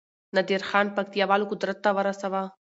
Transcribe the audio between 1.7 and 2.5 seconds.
ته ورساوه